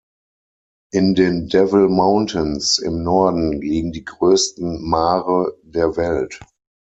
In 0.91 1.13
den 1.13 1.47
Devil 1.47 1.87
Mountains 1.87 2.79
im 2.79 3.03
Norden 3.03 3.51
liegen 3.61 3.91
die 3.91 4.03
größten 4.03 4.81
Maare 4.89 5.55
der 5.61 5.95
Welt. 5.95 6.39